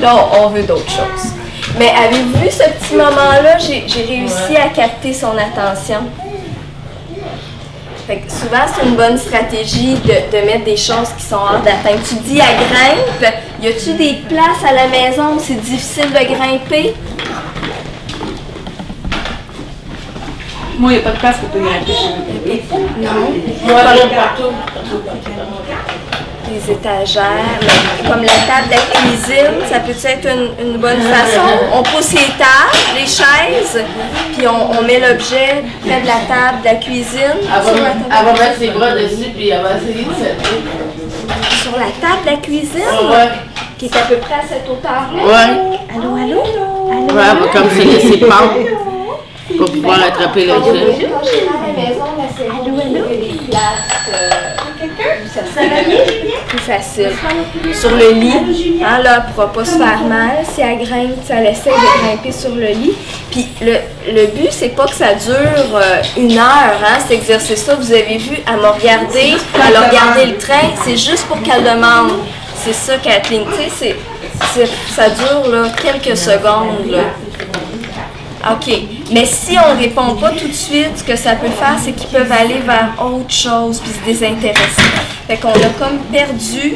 Là, 0.00 0.26
on 0.40 0.48
veut 0.48 0.64
d'autres 0.64 0.90
choses. 0.90 1.32
Mais 1.78 1.90
avez-vous 1.90 2.38
vu 2.40 2.50
ce 2.50 2.64
petit 2.64 2.96
moment-là? 2.96 3.56
J'ai 3.58 3.84
j'ai 3.86 4.04
réussi 4.04 4.56
à 4.56 4.68
capter 4.68 5.12
son 5.14 5.32
attention. 5.38 6.00
Fait 8.06 8.16
que 8.16 8.32
souvent, 8.32 8.66
c'est 8.74 8.84
une 8.84 8.96
bonne 8.96 9.16
stratégie 9.16 9.94
de, 9.94 10.36
de 10.36 10.44
mettre 10.44 10.64
des 10.64 10.76
choses 10.76 11.10
qui 11.16 11.24
sont 11.24 11.36
hors 11.36 11.60
d'atteinte. 11.64 12.00
Tu 12.08 12.16
dis 12.16 12.40
à 12.40 12.46
grimpe, 12.46 13.32
y 13.62 13.68
a-tu 13.68 13.92
des 13.94 14.14
places 14.28 14.64
à 14.68 14.72
la 14.72 14.88
maison 14.88 15.36
où 15.36 15.38
c'est 15.38 15.54
difficile 15.60 16.10
de 16.10 16.34
grimper? 16.34 16.94
Moi, 20.78 20.92
il 20.92 20.96
n'y 20.96 21.00
a 21.00 21.04
pas 21.04 21.12
de 21.12 21.18
place 21.18 21.36
pour 21.36 21.50
te 21.50 21.58
grimper. 21.58 22.62
Non. 22.98 23.32
Moi, 23.64 23.80
j'aime 23.96 24.10
partout. 24.10 24.52
Des 26.48 26.72
étagères, 26.72 27.60
comme 28.06 28.22
la 28.22 28.28
table 28.28 28.66
de 28.68 28.74
la 28.74 29.00
cuisine, 29.00 29.54
ça 29.70 29.80
peut 29.80 29.92
être 29.92 30.28
une, 30.28 30.66
une 30.66 30.76
bonne 30.78 31.00
façon? 31.00 31.40
On 31.72 31.82
pousse 31.82 32.12
les 32.12 32.30
tables, 32.36 32.76
les 32.94 33.06
chaises, 33.06 33.82
puis 34.36 34.46
on, 34.46 34.72
on 34.78 34.82
met 34.82 34.98
l'objet 34.98 35.62
près 35.80 36.02
de 36.02 36.06
la 36.06 36.20
table 36.28 36.60
de 36.60 36.64
la 36.66 36.74
cuisine. 36.74 37.38
Elle 37.42 37.62
va, 37.62 37.70
elle 38.10 38.38
mettre 38.38 38.58
ses 38.58 38.68
bras 38.70 38.90
dessus 38.90 39.30
puis 39.34 39.48
elle 39.48 39.62
va 39.62 39.70
essayer 39.76 40.04
de 40.04 40.10
sauter. 40.10 40.62
La 41.82 41.90
table 42.00 42.22
de 42.24 42.30
la 42.30 42.36
cuisine, 42.36 43.10
Ouais. 43.10 43.28
qui 43.78 43.86
est 43.86 43.96
à 43.96 44.02
peu 44.02 44.16
près 44.16 44.34
à 44.34 44.42
cette 44.48 44.68
hauteur-là. 44.68 45.22
Ouais. 45.24 45.78
Allô, 45.94 46.14
allô? 46.14 46.40
Ouais, 46.88 47.06
elle 47.08 47.14
va 47.14 47.48
comme 47.52 47.70
se 47.70 47.82
laisser 47.82 48.18
pendre 48.18 48.54
pour 49.58 49.70
pouvoir 49.70 49.98
attraper 50.06 50.46
l'objet. 50.46 51.08
Quand 51.10 51.24
je 51.24 51.30
serai 51.30 52.52
ça 55.34 55.40
va 55.40 55.82
plus 56.48 56.58
facile. 56.58 57.10
Sur 57.72 57.90
le 57.90 58.12
lit, 58.12 58.80
hein, 58.84 58.98
là, 59.02 59.24
elle 59.26 59.32
pourra 59.32 59.52
pas 59.52 59.64
se 59.64 59.76
faire 59.76 60.00
mal. 60.08 60.38
Si 60.44 60.60
elle 60.60 60.78
grimpe, 60.78 61.18
elle 61.28 61.46
essaie 61.46 61.70
de 61.70 62.02
grimper 62.06 62.32
sur 62.32 62.54
le 62.54 62.68
lit. 62.68 62.92
Puis 63.30 63.48
le, 63.60 63.76
le 64.12 64.26
but, 64.26 64.50
c'est 64.50 64.70
pas 64.70 64.86
que 64.86 64.94
ça 64.94 65.14
dure 65.14 65.74
euh, 65.74 66.02
une 66.16 66.38
heure, 66.38 66.78
hein, 66.84 66.98
cet 67.00 67.12
exercice-là. 67.12 67.74
Vous 67.76 67.92
avez 67.92 68.18
vu, 68.18 68.36
elle 68.46 68.60
m'a 68.60 68.70
regardé, 68.72 69.34
elle 69.54 69.76
a 69.76 69.88
regardé 69.88 70.26
le 70.26 70.36
train. 70.38 70.70
C'est 70.84 70.96
juste 70.96 71.26
pour 71.26 71.40
qu'elle 71.42 71.64
demande. 71.64 72.12
C'est 72.56 72.74
ça, 72.74 72.96
Kathleen. 72.98 73.44
Ça 74.94 75.08
dure 75.08 75.50
là, 75.50 75.68
quelques 75.82 76.16
secondes. 76.16 76.96
OK. 78.50 79.01
Mais 79.12 79.26
si 79.26 79.56
on 79.58 79.78
répond 79.78 80.14
pas 80.16 80.30
tout 80.30 80.48
de 80.48 80.52
suite, 80.54 80.96
ce 80.96 81.04
que 81.04 81.16
ça 81.16 81.32
peut 81.36 81.48
faire, 81.50 81.76
c'est 81.82 81.92
qu'ils 81.92 82.08
peuvent 82.08 82.32
aller 82.32 82.60
vers 82.64 82.90
autre 83.04 83.30
chose 83.30 83.80
puis 83.80 83.90
se 83.92 84.04
désintéresser. 84.06 84.82
Fait 85.26 85.36
qu'on 85.36 85.50
a 85.50 85.68
comme 85.78 85.98
perdu 86.10 86.74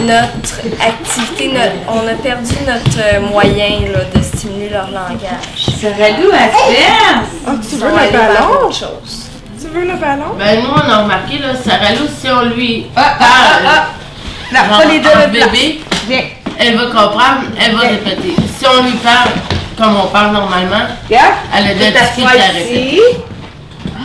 notre 0.00 0.60
activité, 0.84 1.52
notre- 1.52 1.88
on 1.88 2.06
a 2.08 2.14
perdu 2.14 2.52
notre 2.66 2.98
euh, 3.00 3.20
moyen 3.20 3.80
là, 3.92 4.00
de 4.14 4.22
stimuler 4.22 4.68
leur 4.70 4.90
langage. 4.90 5.56
Ça 5.80 5.88
radoue 5.90 6.30
à 6.32 6.48
faire. 6.48 7.22
Ah, 7.46 7.52
tu 7.68 7.76
veux 7.76 7.88
le 7.88 8.12
ballon? 8.12 8.66
autre 8.66 8.74
chose. 8.76 9.26
Tu 9.60 9.68
veux 9.68 9.86
le 9.86 9.94
ballon? 9.96 10.34
Ben, 10.38 10.60
nous, 10.62 10.70
on 10.70 10.90
a 10.90 11.02
remarqué, 11.02 11.38
là, 11.38 11.48
Sarah 11.54 11.92
Lou, 11.92 12.06
si 12.20 12.28
on 12.30 12.42
lui 12.54 12.86
Ah, 12.96 13.02
ah, 13.06 13.18
parle 13.18 13.64
ah, 13.66 13.70
ah. 13.70 13.86
Là, 14.52 14.68
genre, 14.68 14.78
pas 14.78 14.84
les 14.84 14.98
deux 14.98 15.32
bébé, 15.32 15.80
Viens. 16.08 16.22
elle 16.58 16.76
va 16.76 16.84
comprendre, 16.86 17.42
elle 17.64 17.74
va 17.74 17.80
répéter. 17.82 18.34
Si 18.58 18.64
on 18.66 18.82
lui 18.82 18.92
parle 18.92 19.30
comme 19.76 19.96
on 20.02 20.06
parle 20.08 20.32
normalement, 20.32 20.86
Regarde. 21.08 21.34
elle 21.54 21.66
a 21.68 21.74
de 21.74 21.80
la 21.80 22.60
ici. 22.62 23.00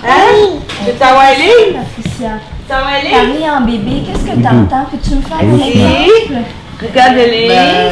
Hein? 0.06 0.60
T'envoie 1.00 1.24
aller? 1.24 1.74
Patricia, 1.74 2.32
T'envoie 2.68 2.88
aller? 3.00 3.12
parler 3.12 3.50
en 3.50 3.62
bébé, 3.62 4.04
qu'est-ce 4.06 4.26
que 4.26 4.40
tu 4.42 4.48
entends? 4.48 4.86
Peux-tu 4.92 5.16
me 5.16 5.22
faire 5.22 5.38
un 5.40 5.68
exemple? 5.68 6.42
Regarde-les. 6.82 7.48
Ben, 7.48 7.92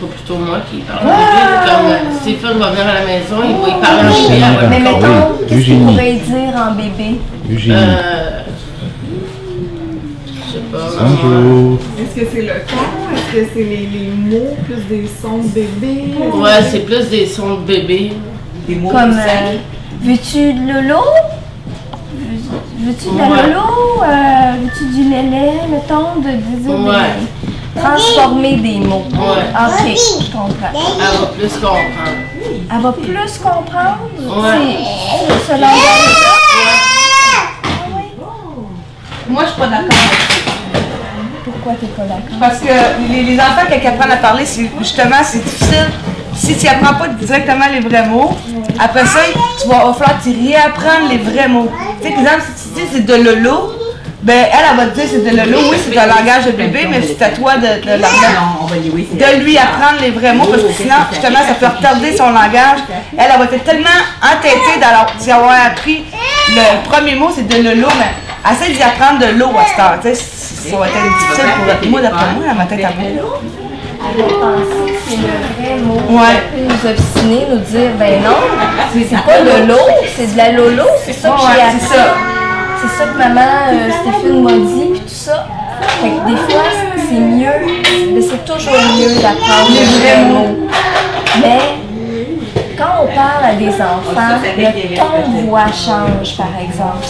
pas 0.00 0.06
plutôt 0.06 0.36
moi 0.36 0.58
qui 0.70 0.78
parle 0.78 1.00
en 1.00 1.10
bébé. 1.10 1.66
Comme 1.66 1.86
euh, 1.90 2.18
Stéphane 2.20 2.58
va 2.58 2.70
venir 2.70 2.86
à 2.88 2.94
la 2.94 3.04
maison, 3.06 3.36
il 3.44 3.56
va 3.60 3.68
y 3.68 3.80
parler 3.80 4.44
en 4.44 4.60
bébé, 4.60 4.66
Mais 4.70 4.80
mettons, 4.80 5.46
qu'est-ce 5.48 5.64
qu'il 5.64 5.82
pourrait 5.84 6.12
dire 6.12 6.54
en 6.56 6.72
bébé? 6.72 7.20
Eugénie. 7.52 7.76
Euh. 7.78 8.29
Bonjour. 11.02 11.78
Est-ce 11.98 12.20
que 12.20 12.26
c'est 12.30 12.42
le 12.42 12.48
ton? 12.66 13.14
Est-ce 13.14 13.32
que 13.34 13.46
c'est 13.54 13.64
les, 13.64 13.86
les 13.86 14.10
mots 14.10 14.54
plus 14.66 14.82
des 14.88 15.08
sons 15.22 15.38
de 15.38 15.48
bébé? 15.48 16.14
Ouais, 16.34 16.62
c'est 16.70 16.80
plus 16.80 17.08
des 17.08 17.26
sons 17.26 17.54
de 17.60 17.64
bébé. 17.64 18.12
Comme, 18.68 19.18
euh, 19.18 19.56
veux-tu 20.02 20.52
de? 20.52 20.72
Veux- 22.14 22.86
Veux-tu 22.86 23.10
de 23.10 23.18
la 23.18 23.24
Ouais. 23.28 23.42
lolo? 23.48 24.02
Euh, 24.02 24.52
veux-tu 24.62 24.84
du 24.94 25.08
lait, 25.10 25.52
mettons, 25.70 26.20
de 26.20 26.30
dire 26.36 26.76
des- 26.76 26.90
Ouais. 26.90 27.80
transformer 27.82 28.56
des 28.56 28.78
mots. 28.80 29.04
Ouais. 29.12 29.44
Ok, 29.54 29.96
je 29.96 30.32
comprends. 30.32 30.72
Elle 30.74 31.18
va 31.20 31.26
plus 31.28 31.52
comprendre. 31.54 31.78
Elle 32.72 32.80
va 32.80 32.92
plus 32.92 33.38
comprendre? 33.38 34.42
Ouais. 34.42 34.76
c'est- 35.28 35.46
ce 35.46 35.52
langage-là. 35.52 36.36
Moi, 39.28 39.42
je 39.44 39.50
suis 39.50 39.60
pas 39.60 39.66
d'accord. 39.68 39.88
Pourquoi 41.44 41.72
t'es 41.80 41.86
pas 41.86 42.02
d'accord? 42.02 42.38
Parce 42.38 42.58
que 42.58 43.12
les, 43.12 43.22
les 43.22 43.38
enfants, 43.38 43.66
quand 43.68 43.76
ils 43.80 43.86
apprennent 43.86 44.12
à 44.12 44.16
parler, 44.16 44.44
justement, 44.78 45.16
c'est 45.22 45.42
difficile. 45.42 45.86
Si 46.34 46.56
tu 46.56 46.68
apprends 46.68 46.94
pas 46.94 47.08
directement 47.08 47.66
les 47.72 47.80
vrais 47.80 48.06
mots, 48.06 48.30
après 48.78 49.04
ça, 49.04 49.20
tu 49.60 49.68
vas, 49.68 49.84
va 49.84 49.92
falloir 49.92 50.20
t'y 50.22 50.48
réapprendre 50.48 51.08
les 51.10 51.18
vrais 51.18 51.48
mots. 51.48 51.70
Tu 52.00 52.08
sais, 52.08 52.14
par 52.14 52.22
exemple, 52.22 52.42
si 52.56 52.68
tu 52.68 52.80
dis 52.80 52.88
c'est 52.92 53.06
de 53.06 53.14
lolo, 53.14 53.74
ben 54.22 54.46
elle, 54.52 54.58
elle 54.70 54.76
va 54.76 54.86
te 54.86 54.94
dire 54.94 55.04
c'est 55.10 55.24
de 55.24 55.36
lolo, 55.36 55.58
oui, 55.70 55.76
c'est 55.82 55.98
un 55.98 56.06
langage 56.06 56.46
de 56.46 56.52
bébé, 56.52 56.86
mais 56.88 57.00
c'est 57.02 57.22
à 57.22 57.30
toi 57.30 57.56
de, 57.56 57.66
de, 57.82 59.44
lui 59.44 59.58
apprendre 59.58 60.00
les 60.00 60.10
vrais 60.10 60.34
mots, 60.34 60.46
parce 60.46 60.62
que 60.62 60.72
sinon, 60.72 60.94
justement, 61.10 61.38
ça 61.38 61.54
peut 61.54 61.76
retarder 61.76 62.16
son 62.16 62.30
langage. 62.30 62.80
Elle, 63.16 63.26
elle 63.32 63.38
va 63.38 63.44
être 63.44 63.64
tellement 63.64 63.88
entêtée 64.22 64.78
d'y 65.20 65.30
avoir 65.30 65.66
appris 65.66 66.04
le 66.48 66.88
premier 66.88 67.14
mot, 67.16 67.30
c'est 67.34 67.46
de 67.46 67.62
lolo, 67.62 67.88
mais 67.98 68.29
essaie 68.52 68.72
d'y 68.72 68.82
apprendre 68.82 69.20
de 69.20 69.38
l'eau 69.38 69.50
à 69.58 69.66
cette 69.66 69.78
heure. 69.78 69.98
Tu 70.02 70.14
sais, 70.14 70.70
ça 70.70 70.76
va 70.76 70.86
être 70.86 71.18
difficile 71.18 71.44
pour 71.80 71.90
moi, 71.90 72.00
d'après 72.00 72.32
moi, 72.34 72.46
dans 72.48 72.54
ma 72.54 72.64
tête 72.64 72.84
à 72.84 72.90
moi. 72.90 73.40
Elle 74.02 74.24
penser 74.24 74.92
que 74.92 74.98
c'est 75.08 75.16
le 75.16 75.22
vrai 75.54 75.76
mot. 75.82 76.18
Ouais. 76.18 76.42
Nous 76.56 76.90
obstiner, 76.90 77.46
nous 77.50 77.58
dire, 77.58 77.90
ben 77.98 78.22
non, 78.22 78.36
c'est 78.92 79.24
pas 79.24 79.40
de 79.40 79.66
l'eau, 79.66 79.86
c'est 80.16 80.32
de 80.32 80.36
la 80.36 80.52
lolo, 80.52 80.84
c'est 81.04 81.12
ça 81.12 81.30
que 81.30 81.36
j'ai 81.40 81.62
appris. 81.62 82.00
C'est 82.80 82.88
ça 82.96 83.04
que 83.10 83.18
maman 83.18 83.40
euh, 83.72 83.90
Stéphane 83.90 84.42
m'a 84.42 84.52
dit, 84.52 84.88
puis 84.92 85.00
tout 85.00 85.08
ça. 85.08 85.46
Fait 86.00 86.08
que 86.08 86.30
des 86.30 86.36
fois, 86.50 86.62
c'est 86.96 87.14
mieux, 87.14 88.14
mais 88.14 88.22
c'est 88.22 88.44
toujours 88.44 88.72
mieux 88.72 89.20
d'apprendre 89.20 89.70
les 89.70 89.84
vrais 89.84 90.24
mots. 90.24 90.68
Mais 91.42 91.79
quand 92.80 93.02
on 93.04 93.06
parle 93.14 93.44
à 93.44 93.54
des 93.54 93.68
enfants, 93.68 94.38
le 94.56 94.96
ton 94.96 95.30
de 95.30 95.46
voix 95.46 95.66
change, 95.66 96.36
par 96.36 96.48
exemple. 96.60 97.06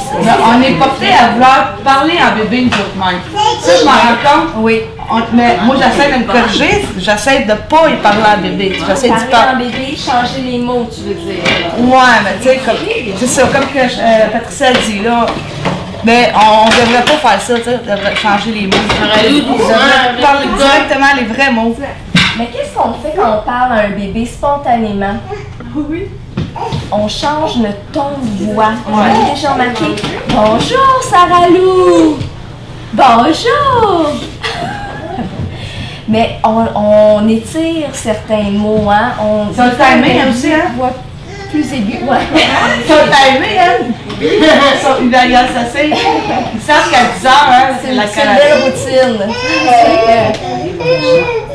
On 0.54 0.58
n'est 0.58 0.72
pas 0.72 0.88
prêt 0.88 1.12
à 1.12 1.32
vouloir 1.32 1.74
parler 1.84 2.14
en 2.20 2.36
bébé 2.36 2.62
nous 2.62 2.68
autres 2.78 2.96
mêmes. 2.96 3.20
Ça, 3.60 3.72
je 3.80 3.84
m'en 3.84 3.90
rends 3.92 4.22
compte. 4.24 4.50
Oui. 4.56 4.80
On- 5.12 5.22
mais 5.36 5.56
moi, 5.64 5.76
j'essaie 5.76 6.12
de 6.12 6.18
me 6.18 6.24
corriger. 6.24 6.84
J'essaie 6.98 7.40
de 7.40 7.54
pas 7.54 7.88
y 7.88 7.94
parler 7.96 8.22
en 8.36 8.40
bébé. 8.42 8.78
J'essaie 8.86 9.08
de 9.08 9.14
Parler 9.14 9.26
en 9.34 9.36
parler. 9.36 9.64
bébé, 9.66 9.96
changer 9.96 10.42
les 10.50 10.58
mots, 10.58 10.88
tu 10.92 11.02
veux 11.02 11.14
dire. 11.14 11.42
Ouais, 11.78 12.16
mais 12.24 12.36
tu 12.42 12.48
sais, 12.48 12.60
comme. 12.64 12.76
C'est 13.18 13.26
ça, 13.26 13.42
comme 13.42 13.66
que 13.66 13.78
euh, 13.78 14.28
Patricia 14.32 14.68
a 14.68 14.72
dit, 14.72 15.00
là. 15.04 15.26
Mais 16.04 16.32
on, 16.34 16.64
on 16.64 16.66
devrait 16.66 17.04
pas 17.04 17.28
faire 17.28 17.40
ça, 17.40 17.54
tu 17.56 17.62
sais. 17.64 17.78
On 17.82 17.90
devrait 17.96 18.16
changer 18.16 18.52
les 18.52 18.66
mots. 18.66 18.76
On 18.78 19.06
devrait 19.06 20.08
avec 20.08 20.20
parler 20.22 20.46
directement 20.56 21.06
les 21.16 21.24
vrais 21.24 21.52
mots. 21.52 21.76
Mais 22.38 22.46
qu'est-ce 22.46 22.72
qu'on 22.74 22.92
fait 23.02 23.14
quand 23.16 23.40
on 23.40 23.42
parle 23.44 23.72
à 23.72 23.82
un 23.86 23.90
bébé 23.90 24.24
spontanément? 24.24 25.16
Oui. 25.74 26.08
On 26.92 27.06
change 27.08 27.58
le 27.58 27.68
ton 27.92 28.10
de 28.38 28.52
voix. 28.52 28.70
Vous 28.86 28.98
avez 29.00 29.34
déjà 29.34 29.52
remarqué? 29.52 29.84
Bonjour, 30.28 31.00
Sarah 31.08 31.48
Lou! 31.48 32.18
Bonjour! 32.92 34.10
Mais 36.08 36.38
on, 36.42 36.66
on 36.74 37.28
étire 37.28 37.88
certains 37.92 38.50
mots, 38.50 38.88
hein? 38.90 39.12
On, 39.22 39.46
le 39.46 39.52
timing 39.76 40.28
aussi, 40.28 40.52
hein? 40.52 40.72
voix 40.76 40.90
plus 41.52 41.72
aigu. 41.72 41.98
Ouais. 42.02 42.18
Sont 42.88 43.04
timés, 43.06 43.58
hein? 43.58 43.86
Ils 44.20 44.80
sont 44.82 45.02
une 45.02 45.14
alliance 45.14 45.50
assez. 45.56 45.88
Ils 45.88 46.60
savent 46.60 46.90
qu'à 46.90 46.98
10 47.18 47.26
heures, 47.26 47.48
hein, 47.48 47.74
c'est 47.82 47.92
la 47.92 48.06
C'est 48.08 48.22
belle 48.24 48.62
routine. 48.64 49.34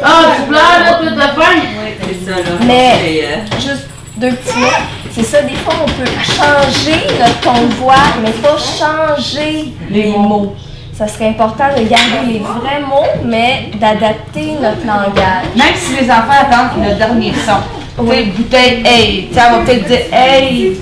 Ah, 0.03 0.21
tu 0.35 0.41
pleures 0.43 0.79
là, 0.83 0.93
toute 1.01 1.17
la 1.17 1.27
faim? 1.29 1.61
C'est 2.01 2.31
ça, 2.31 2.37
là. 2.37 2.43
Mais- 2.65 2.95
C'est, 3.01 3.23
euh, 3.23 3.59
Juste 3.59 3.87
deux 4.17 4.31
petits 4.31 4.59
mots. 4.59 4.67
C'est 5.11 5.23
ça, 5.23 5.41
des 5.41 5.55
fois, 5.55 5.73
on 5.83 5.85
peut 5.85 6.09
changer 6.21 6.99
notre 7.19 7.39
ton 7.41 7.67
de 7.67 7.73
voix, 7.75 7.93
mais 8.21 8.31
pas 8.31 8.57
changer 8.57 9.73
les 9.89 10.07
mots. 10.07 10.55
Ça 10.93 11.07
serait 11.07 11.29
important 11.29 11.65
de 11.77 11.83
garder 11.83 12.25
les 12.27 12.39
vrais 12.39 12.81
mots, 12.81 13.21
mais 13.25 13.71
d'adapter 13.79 14.53
notre 14.61 14.85
langage. 14.85 15.45
Même 15.55 15.75
si 15.75 15.95
les 16.01 16.09
enfants 16.09 16.39
attendent 16.41 16.83
le 16.83 16.95
dernier 16.95 17.33
son. 17.45 18.07
Sais, 18.09 18.23
bouteille, 18.23 18.83
hey. 18.85 19.27
Tu 19.27 19.33
sais, 19.33 19.41
elle 19.45 19.51
va 19.51 19.59
peut-être 19.59 19.87
dire 19.87 19.99
hey. 20.11 20.77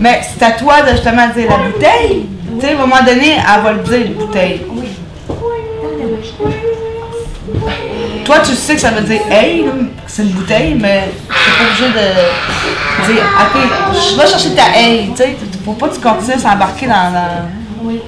Mais 0.00 0.20
c'est 0.22 0.44
à 0.44 0.50
toi 0.52 0.82
de 0.82 0.90
justement 0.90 1.28
dire 1.28 1.48
la 1.48 1.56
bouteille. 1.56 2.26
Tu 2.54 2.60
sais, 2.60 2.72
à 2.72 2.74
un 2.74 2.76
moment 2.76 3.02
donné, 3.06 3.36
elle 3.36 3.62
va 3.62 3.72
le 3.72 3.82
dire, 3.82 4.06
bouteille. 4.18 4.60
Toi, 8.32 8.40
tu 8.40 8.54
sais 8.54 8.76
que 8.76 8.80
ça 8.80 8.90
veut 8.92 9.02
dire 9.02 9.20
hey, 9.30 9.66
c'est 10.06 10.22
une 10.22 10.30
bouteille, 10.30 10.74
mais 10.80 11.10
t'es 11.28 11.34
pas 11.58 11.68
obligé 11.68 11.88
de 11.90 13.12
dire, 13.12 13.22
ok, 13.42 13.60
je 13.92 14.16
vais 14.18 14.26
chercher 14.26 14.54
ta 14.54 14.74
hey. 14.74 15.10
Tu 15.10 15.16
sais, 15.16 15.36
faut 15.62 15.74
pas 15.74 15.90
que 15.90 15.96
tu 15.96 16.00
continues 16.00 16.32
à 16.32 16.38
s'embarquer 16.38 16.86
dans. 16.86 17.12
dans... 17.12 17.50
Oui. 17.82 18.00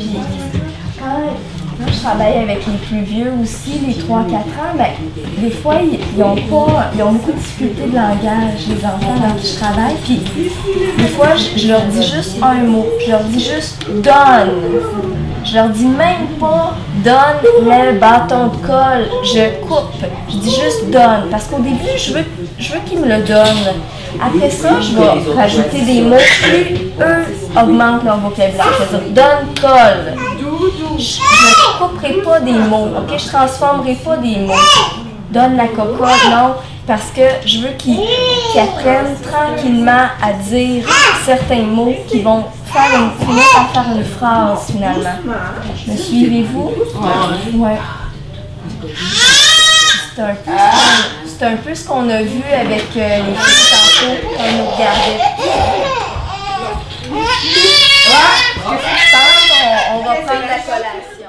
Puis, 0.00 0.18
quand, 0.98 1.06
quand 1.78 1.92
je 1.92 2.00
travaille 2.00 2.38
avec 2.38 2.66
les 2.66 2.78
plus 2.84 3.02
vieux 3.04 3.32
aussi, 3.40 3.78
les 3.86 3.94
3-4 3.94 4.08
ans, 4.08 4.74
ben, 4.76 4.86
des 5.38 5.50
fois, 5.52 5.76
ils, 5.80 6.00
ils 6.16 6.22
ont 6.24 6.34
pas, 6.34 6.90
ils 6.92 7.02
ont 7.04 7.12
beaucoup 7.12 7.30
de 7.30 7.36
difficultés 7.36 7.90
de 7.90 7.94
langage, 7.94 8.66
les 8.68 8.84
enfants 8.84 9.22
avec 9.24 9.40
qui 9.40 9.52
je 9.52 9.56
travaille. 9.60 9.94
Puis, 10.02 10.20
des 10.98 11.08
fois, 11.10 11.28
je, 11.36 11.60
je 11.60 11.68
leur 11.68 11.82
dis 11.82 12.02
juste 12.02 12.38
un 12.42 12.64
mot. 12.64 12.86
Je 13.06 13.12
leur 13.12 13.22
dis 13.22 13.38
juste 13.38 13.86
donne. 14.02 15.11
Je 15.44 15.54
leur 15.54 15.68
dis 15.70 15.86
même 15.86 16.28
pas 16.38 16.74
donne 17.04 17.42
le 17.62 17.98
bâton 17.98 18.48
de 18.48 18.66
colle. 18.66 19.08
Je 19.24 19.60
coupe. 19.66 20.04
Je 20.28 20.36
dis 20.36 20.50
juste 20.50 20.90
donne. 20.90 21.28
Parce 21.30 21.44
qu'au 21.44 21.58
début, 21.58 21.96
je 21.96 22.12
veux, 22.12 22.24
je 22.58 22.72
veux 22.72 22.80
qu'ils 22.80 23.00
me 23.00 23.08
le 23.08 23.22
donnent. 23.24 23.74
Après 24.20 24.50
ça, 24.50 24.80
je 24.80 24.94
vais 24.94 25.34
rajouter 25.34 25.80
des 25.82 26.02
mots 26.02 26.16
plus 26.42 26.92
eux 27.00 27.24
augmentent 27.60 28.04
leur 28.04 28.18
vocabulaire. 28.18 28.66
C'est-à-dire 28.78 29.10
donne 29.10 29.54
colle. 29.60 30.14
Je 30.98 31.20
ne 31.20 31.88
couperai 31.88 32.12
pas 32.22 32.40
des 32.40 32.52
mots, 32.52 32.88
ok? 32.96 33.18
Je 33.18 33.26
transformerai 33.26 33.94
pas 33.94 34.16
des 34.18 34.36
mots. 34.36 34.52
Donne 35.30 35.56
la 35.56 35.66
cocotte, 35.66 36.28
non, 36.30 36.54
parce 36.86 37.10
que 37.16 37.22
je 37.46 37.60
veux 37.60 37.72
qu'ils 37.78 37.96
qu'ils 37.96 38.60
apprennent 38.60 39.16
tranquillement 39.22 40.08
à 40.22 40.32
dire 40.34 40.84
certains 41.24 41.62
mots 41.62 41.94
qui 42.06 42.20
vont 42.20 42.44
faire 42.72 43.00
une, 43.00 43.26
finir 43.26 43.44
par 43.54 43.70
faire 43.72 43.96
une 43.96 44.04
phrase 44.04 44.66
finalement. 44.70 45.18
Me 45.86 45.96
suivez-vous? 45.96 46.72
Ouais. 47.54 47.78
C'est 50.14 50.22
un, 50.22 50.34
peu, 50.34 50.50
c'est 51.26 51.46
un 51.46 51.56
peu 51.56 51.74
ce 51.74 51.88
qu'on 51.88 52.08
a 52.10 52.22
vu 52.22 52.42
avec 52.52 52.84
euh, 52.96 53.18
les 53.18 53.34
filles 53.34 53.68
tantôt 53.70 54.14
quand 54.36 54.44
on 54.44 54.52
nous 54.58 54.70
regardait. 54.70 55.20
Penses? 58.14 59.50
On, 59.90 59.98
on 59.98 60.02
va 60.02 60.14
prendre 60.14 60.46
la 60.48 60.58
collation. 60.58 61.21